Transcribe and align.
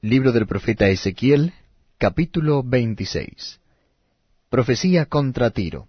Libro 0.00 0.30
del 0.30 0.46
profeta 0.46 0.86
Ezequiel, 0.86 1.52
capítulo 1.98 2.62
26. 2.62 3.58
Profecía 4.48 5.06
contra 5.06 5.50
Tiro. 5.50 5.88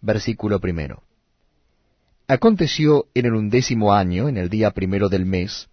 Versículo 0.00 0.58
primero. 0.58 1.04
Aconteció 2.26 3.06
en 3.14 3.26
el 3.26 3.34
undécimo 3.34 3.94
año, 3.94 4.28
en 4.28 4.36
el 4.36 4.48
día 4.48 4.72
primero 4.72 5.08
del 5.08 5.26
mes, 5.26 5.68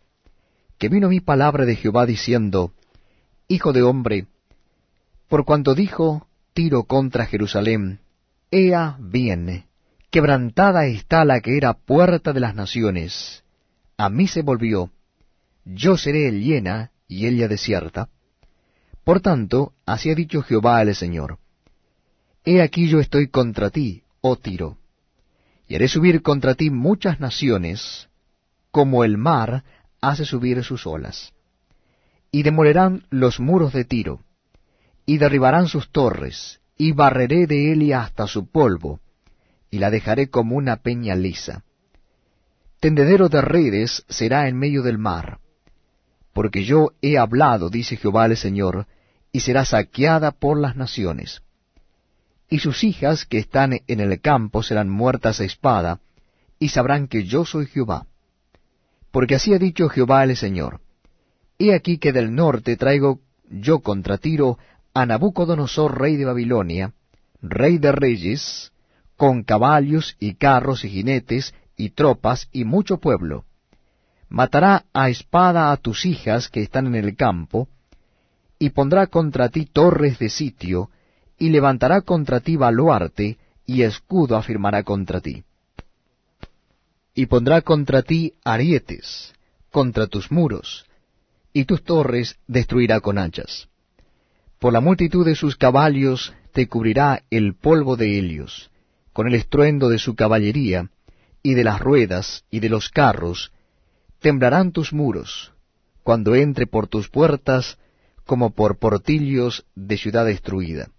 que 0.77 0.87
vino 0.87 1.09
mi 1.09 1.19
palabra 1.19 1.65
de 1.65 1.75
Jehová 1.75 2.05
diciendo, 2.05 2.73
Hijo 3.47 3.73
de 3.73 3.81
hombre, 3.81 4.27
por 5.27 5.43
cuanto 5.43 5.73
dijo 5.73 6.27
Tiro 6.53 6.83
contra 6.83 7.25
Jerusalén, 7.25 8.01
Ea 8.51 8.97
bien, 8.99 9.65
quebrantada 10.11 10.85
está 10.85 11.25
la 11.25 11.41
que 11.41 11.57
era 11.57 11.73
puerta 11.73 12.33
de 12.33 12.39
las 12.39 12.53
naciones, 12.53 13.43
a 13.97 14.11
mí 14.11 14.27
se 14.27 14.43
volvió, 14.43 14.91
yo 15.65 15.97
seré 15.97 16.31
llena, 16.31 16.91
y 17.07 17.27
ella 17.27 17.47
desierta? 17.47 18.09
Por 19.03 19.21
tanto, 19.21 19.73
así 19.85 20.09
ha 20.11 20.15
dicho 20.15 20.41
Jehová 20.41 20.81
el 20.81 20.93
Señor, 20.95 21.39
He 22.43 22.61
aquí 22.61 22.87
yo 22.87 22.99
estoy 22.99 23.27
contra 23.27 23.69
ti, 23.69 24.03
oh 24.21 24.37
Tiro, 24.37 24.77
y 25.67 25.75
haré 25.75 25.87
subir 25.87 26.21
contra 26.21 26.55
ti 26.55 26.69
muchas 26.69 27.19
naciones, 27.19 28.09
como 28.71 29.03
el 29.03 29.17
mar 29.17 29.63
hace 30.01 30.25
subir 30.25 30.63
sus 30.63 30.87
olas. 30.87 31.33
Y 32.31 32.43
demolerán 32.43 33.05
los 33.09 33.39
muros 33.39 33.73
de 33.73 33.85
Tiro, 33.85 34.23
y 35.05 35.17
derribarán 35.17 35.67
sus 35.67 35.91
torres, 35.91 36.61
y 36.77 36.91
barreré 36.91 37.47
de 37.47 37.71
Elia 37.71 38.01
hasta 38.01 38.27
su 38.27 38.49
polvo, 38.49 38.99
y 39.71 39.79
la 39.79 39.89
dejaré 39.89 40.29
como 40.29 40.55
una 40.55 40.77
peña 40.77 41.15
lisa. 41.15 41.63
Tendedero 42.79 43.27
de 43.27 43.41
redes 43.41 44.05
será 44.07 44.47
en 44.47 44.57
medio 44.57 44.83
del 44.83 44.97
mar, 44.97 45.39
porque 46.37 46.63
yo 46.63 46.91
he 47.01 47.17
hablado, 47.17 47.71
dice 47.71 47.97
Jehová 47.97 48.27
el 48.27 48.37
Señor, 48.37 48.85
y 49.31 49.39
será 49.39 49.65
saqueada 49.65 50.29
por 50.29 50.59
las 50.59 50.75
naciones. 50.75 51.41
Y 52.47 52.59
sus 52.59 52.83
hijas 52.83 53.25
que 53.25 53.39
están 53.39 53.79
en 53.87 53.99
el 53.99 54.21
campo 54.21 54.61
serán 54.61 54.87
muertas 54.87 55.41
a 55.41 55.45
espada, 55.45 55.99
y 56.59 56.69
sabrán 56.69 57.07
que 57.07 57.23
yo 57.23 57.43
soy 57.43 57.65
Jehová. 57.65 58.05
Porque 59.09 59.33
así 59.33 59.51
ha 59.51 59.57
dicho 59.57 59.89
Jehová 59.89 60.23
el 60.25 60.37
Señor, 60.37 60.79
He 61.57 61.73
aquí 61.73 61.97
que 61.97 62.13
del 62.13 62.35
norte 62.35 62.77
traigo 62.77 63.19
yo 63.49 63.79
contra 63.79 64.19
Tiro 64.19 64.59
a 64.93 65.07
Nabucodonosor, 65.07 65.99
rey 65.99 66.17
de 66.17 66.25
Babilonia, 66.25 66.93
rey 67.41 67.79
de 67.79 67.91
reyes, 67.91 68.71
con 69.15 69.41
caballos 69.41 70.15
y 70.19 70.35
carros 70.35 70.85
y 70.85 70.89
jinetes 70.89 71.55
y 71.75 71.89
tropas 71.89 72.47
y 72.51 72.63
mucho 72.63 72.99
pueblo, 72.99 73.45
matará 74.29 74.85
a 74.93 75.09
espada 75.09 75.71
a 75.71 75.77
tus 75.77 76.05
hijas 76.05 76.49
que 76.49 76.61
están 76.61 76.87
en 76.87 76.95
el 76.95 77.15
campo, 77.15 77.67
y 78.59 78.71
pondrá 78.71 79.07
contra 79.07 79.49
ti 79.49 79.65
torres 79.65 80.19
de 80.19 80.29
sitio, 80.29 80.89
y 81.37 81.49
levantará 81.49 82.01
contra 82.01 82.39
ti 82.39 82.55
baluarte, 82.55 83.37
y 83.65 83.83
escudo 83.83 84.35
afirmará 84.35 84.83
contra 84.83 85.21
ti. 85.21 85.43
Y 87.13 87.25
pondrá 87.27 87.61
contra 87.61 88.01
ti 88.01 88.33
arietes, 88.43 89.33
contra 89.71 90.07
tus 90.07 90.31
muros, 90.31 90.85
y 91.53 91.65
tus 91.65 91.83
torres 91.83 92.37
destruirá 92.47 92.99
con 92.99 93.17
hachas. 93.17 93.67
Por 94.59 94.73
la 94.73 94.81
multitud 94.81 95.25
de 95.25 95.35
sus 95.35 95.55
caballos 95.55 96.33
te 96.51 96.67
cubrirá 96.67 97.23
el 97.29 97.55
polvo 97.55 97.95
de 97.95 98.17
Helios, 98.17 98.71
con 99.13 99.27
el 99.27 99.35
estruendo 99.35 99.89
de 99.89 99.99
su 99.99 100.15
caballería, 100.15 100.89
y 101.43 101.53
de 101.53 101.63
las 101.63 101.79
ruedas, 101.79 102.43
y 102.49 102.59
de 102.59 102.69
los 102.69 102.89
carros, 102.89 103.51
temblarán 104.19 104.71
tus 104.71 104.93
muros, 104.93 105.53
cuando 106.03 106.35
entre 106.35 106.67
por 106.67 106.87
tus 106.87 107.09
puertas 107.09 107.77
como 108.25 108.51
por 108.51 108.77
portillos 108.77 109.65
de 109.75 109.97
ciudad 109.97 110.25
destruida. 110.25 110.89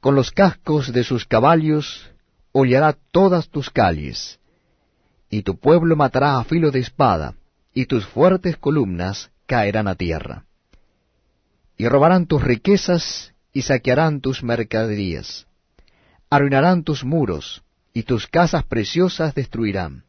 Con 0.00 0.14
los 0.14 0.30
cascos 0.30 0.92
de 0.92 1.02
sus 1.02 1.24
caballos 1.26 2.10
hollará 2.52 2.96
todas 3.10 3.48
tus 3.48 3.70
calles, 3.70 4.38
y 5.30 5.42
tu 5.42 5.58
pueblo 5.58 5.96
matará 5.96 6.38
a 6.38 6.44
filo 6.44 6.70
de 6.70 6.80
espada, 6.80 7.34
y 7.72 7.86
tus 7.86 8.06
fuertes 8.06 8.56
columnas 8.56 9.30
caerán 9.46 9.88
a 9.88 9.96
tierra. 9.96 10.44
Y 11.76 11.88
robarán 11.88 12.26
tus 12.26 12.42
riquezas 12.42 13.34
y 13.52 13.62
saquearán 13.62 14.20
tus 14.20 14.44
mercaderías. 14.44 15.46
Arruinarán 16.30 16.84
tus 16.84 17.04
muros, 17.04 17.64
y 17.92 18.04
tus 18.04 18.28
casas 18.28 18.64
preciosas 18.64 19.34
destruirán 19.34 20.03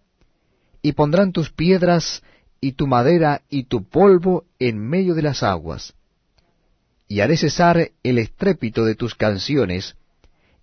y 0.86 0.92
pondrán 0.92 1.32
tus 1.32 1.50
piedras 1.50 2.22
y 2.62 2.74
tu 2.74 2.86
madera 2.86 3.42
y 3.50 3.64
tu 3.64 3.90
polvo 3.90 4.46
en 4.60 4.78
medio 4.78 5.16
de 5.16 5.24
las 5.24 5.42
aguas. 5.42 5.96
Y 7.08 7.22
haré 7.22 7.38
cesar 7.38 7.90
el 8.04 8.20
estrépito 8.20 8.86
de 8.86 8.94
tus 8.94 9.16
canciones, 9.16 9.96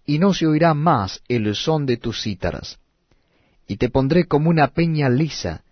y 0.07 0.21
no 0.21 0.33
se 0.33 0.47
oirá 0.47 0.75
más 0.75 1.25
el 1.27 1.53
son 1.57 1.87
de 1.87 1.97
tus 1.97 2.23
cítaras. 2.23 2.79
Y 3.67 3.79
te 3.79 3.91
pondré 3.91 4.27
como 4.27 4.49
una 4.49 4.69
peña 4.69 5.09
lisa, 5.09 5.65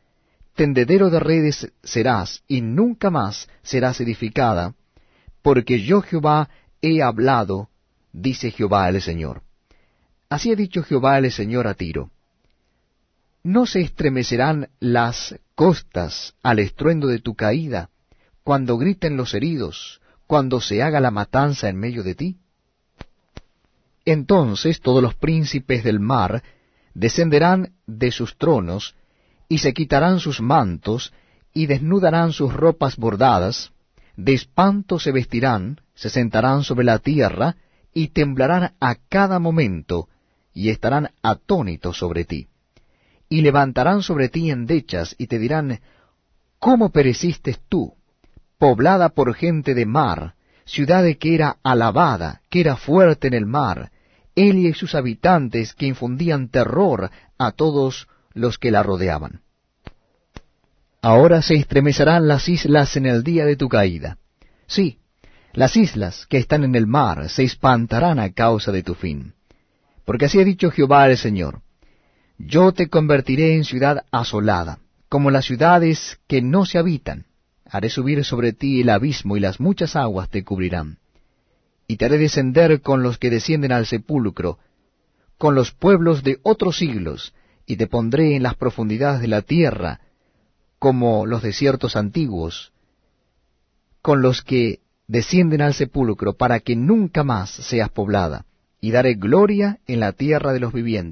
tendedero 0.57 1.11
de 1.11 1.21
redes 1.21 1.73
serás, 1.85 2.43
y 2.49 2.61
nunca 2.61 3.09
más 3.09 3.49
serás 3.63 4.01
edificada, 4.01 4.75
porque 5.43 5.81
yo 5.81 6.03
Jehová 6.03 6.51
he 6.83 7.03
hablado, 7.03 7.69
dice 8.13 8.51
Jehová 8.51 8.89
el 8.89 9.01
Señor. 9.01 9.43
Así 10.29 10.51
ha 10.51 10.57
dicho 10.57 10.83
Jehová 10.83 11.19
el 11.19 11.31
Señor 11.31 11.69
a 11.69 11.75
Tiro 11.75 12.11
¿No 13.43 13.65
se 13.65 13.81
estremecerán 13.81 14.69
las 14.81 15.35
costas 15.55 16.35
al 16.43 16.59
estruendo 16.59 17.07
de 17.07 17.21
tu 17.21 17.35
caída, 17.35 17.89
cuando 18.45 18.77
griten 18.77 19.17
los 19.17 19.33
heridos, 19.33 20.03
cuando 20.27 20.61
se 20.61 20.83
haga 20.83 21.01
la 21.01 21.11
matanza 21.11 21.71
en 21.71 21.77
medio 21.77 22.03
de 22.03 22.15
ti? 22.15 22.37
Entonces 24.05 24.81
todos 24.81 25.03
los 25.03 25.15
príncipes 25.15 25.83
del 25.85 26.01
mar 26.01 26.43
descenderán 26.93 27.73
de 27.87 28.11
sus 28.11 28.37
tronos, 28.37 28.95
y 29.49 29.59
se 29.59 29.73
quitarán 29.73 30.21
sus 30.21 30.43
mantos, 30.43 31.15
y 31.55 31.65
desnudarán 31.65 32.33
sus 32.33 32.53
ropas 32.53 32.97
bordadas, 32.97 33.73
de 34.17 34.35
espanto 34.35 34.99
se 34.99 35.13
vestirán, 35.13 35.81
se 35.95 36.11
sentarán 36.11 36.63
sobre 36.63 36.85
la 36.85 36.99
tierra, 36.99 37.57
y 37.95 38.09
temblarán 38.09 38.75
a 38.81 38.97
cada 38.97 39.39
momento, 39.39 40.09
y 40.53 40.69
estarán 40.69 41.13
atónitos 41.23 41.97
sobre 41.97 42.25
ti 42.27 42.51
y 43.31 43.41
levantarán 43.41 44.03
sobre 44.03 44.29
ti 44.29 44.51
endechas, 44.51 45.15
y 45.17 45.29
te 45.29 45.39
dirán, 45.39 45.81
¿Cómo 46.59 46.91
pereciste 46.91 47.57
tú, 47.71 47.95
poblada 48.59 49.09
por 49.09 49.35
gente 49.35 49.73
de 49.73 49.87
mar, 49.87 50.35
ciudad 50.67 51.05
que 51.19 51.35
era 51.35 51.57
alabada, 51.63 52.43
que 52.51 52.61
era 52.61 52.77
fuerte 52.77 53.29
en 53.29 53.35
el 53.35 53.47
mar, 53.47 53.93
Elia 54.35 54.69
y 54.69 54.75
sus 54.75 54.95
habitantes 54.95 55.73
que 55.75 55.87
infundían 55.87 56.49
terror 56.49 57.11
a 57.39 57.53
todos 57.53 58.09
los 58.35 58.59
que 58.59 58.71
la 58.71 58.83
rodeaban? 58.83 59.41
Ahora 61.01 61.41
se 61.41 61.55
estremecerán 61.55 62.29
las 62.29 62.49
islas 62.49 62.95
en 62.97 63.07
el 63.07 63.23
día 63.23 63.47
de 63.47 63.57
tu 63.57 63.69
caída. 63.69 64.19
Sí, 64.67 64.99
las 65.55 65.77
islas 65.77 66.27
que 66.27 66.37
están 66.37 66.65
en 66.65 66.75
el 66.75 66.87
mar 66.87 67.31
se 67.31 67.45
espantarán 67.45 68.19
a 68.19 68.33
causa 68.33 68.71
de 68.71 68.83
tu 68.83 68.95
fin. 68.95 69.35
Porque 70.05 70.27
así 70.27 70.39
ha 70.41 70.45
dicho 70.45 70.71
Jehová 70.71 71.09
el 71.09 71.17
Señor, 71.17 71.63
yo 72.47 72.73
te 72.73 72.89
convertiré 72.89 73.55
en 73.55 73.65
ciudad 73.65 74.05
asolada, 74.11 74.79
como 75.09 75.31
las 75.31 75.45
ciudades 75.45 76.19
que 76.27 76.41
no 76.41 76.65
se 76.65 76.79
habitan. 76.79 77.27
Haré 77.67 77.91
subir 77.91 78.25
sobre 78.25 78.53
ti 78.53 78.81
el 78.81 78.89
abismo 78.89 79.37
y 79.37 79.41
las 79.41 79.61
muchas 79.61 79.95
aguas 79.95 80.31
te 80.31 80.43
cubrirán. 80.43 80.99
Y 81.87 81.97
te 81.97 82.07
haré 82.07 82.19
descender 82.19 82.81
con 82.81 83.03
los 83.03 83.19
que 83.19 83.31
descienden 83.31 83.73
al 83.73 83.87
sepulcro, 83.87 84.59
con 85.37 85.55
los 85.55 85.73
pueblos 85.73 86.23
de 86.23 86.39
otros 86.43 86.79
siglos, 86.79 87.35
y 87.67 87.77
te 87.77 87.87
pondré 87.87 88.37
en 88.37 88.43
las 88.43 88.55
profundidades 88.55 89.21
de 89.21 89.29
la 89.29 89.43
tierra, 89.43 90.01
como 90.79 91.27
los 91.27 91.43
desiertos 91.43 91.95
antiguos, 91.95 92.73
con 94.03 94.23
los 94.23 94.43
que 94.43 94.81
descienden 95.07 95.61
al 95.61 95.75
sepulcro, 95.75 96.35
para 96.35 96.61
que 96.61 96.75
nunca 96.75 97.23
más 97.23 97.51
seas 97.51 97.91
poblada, 97.91 98.47
y 98.81 98.93
daré 98.93 99.15
gloria 99.15 99.79
en 99.87 100.01
la 100.01 100.13
tierra 100.13 100.53
de 100.53 100.61
los 100.61 100.73
vivientes 100.73 101.09